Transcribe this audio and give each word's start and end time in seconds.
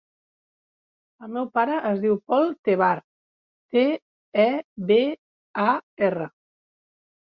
El 1.25 1.29
meu 1.33 1.49
pare 1.57 1.75
es 1.89 2.01
diu 2.05 2.15
Pol 2.31 2.49
Tebar: 2.69 2.89
te, 3.75 3.83
e, 4.45 4.49
be, 4.93 4.99
a, 5.69 5.71
erra. 6.09 6.31